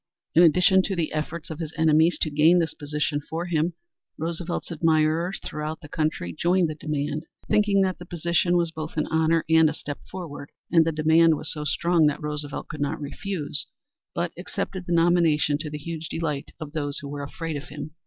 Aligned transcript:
In 0.33 0.41
addition 0.41 0.81
to 0.85 0.95
the 0.95 1.13
efforts 1.13 1.51
of 1.51 1.59
his 1.59 1.71
enemies 1.77 2.17
to 2.23 2.31
gain 2.31 2.57
this 2.57 2.73
position 2.73 3.21
for 3.29 3.45
him, 3.45 3.73
Roosevelt's 4.17 4.71
admirers 4.71 5.39
throughout 5.45 5.79
the 5.81 5.87
country 5.87 6.33
joined 6.33 6.69
the 6.71 6.73
demand, 6.73 7.27
thinking 7.47 7.81
that 7.81 7.99
the 7.99 8.07
position 8.07 8.57
was 8.57 8.71
both 8.71 8.97
an 8.97 9.05
honor 9.11 9.45
and 9.47 9.69
a 9.69 9.75
step 9.75 9.99
forward. 10.09 10.49
And 10.71 10.85
the 10.85 10.91
demand 10.91 11.37
was 11.37 11.53
so 11.53 11.65
strong 11.65 12.07
that 12.07 12.19
Roosevelt 12.23 12.67
could 12.67 12.81
not 12.81 12.99
refuse, 12.99 13.67
but 14.15 14.31
accepted 14.39 14.87
the 14.87 14.93
nomination 14.95 15.59
to 15.59 15.69
the 15.69 15.77
huge 15.77 16.09
delight 16.09 16.49
of 16.59 16.71
those 16.71 16.97
who 16.97 17.07
were 17.07 17.21
afraid 17.21 17.55
of 17.55 17.65
him. 17.69 17.91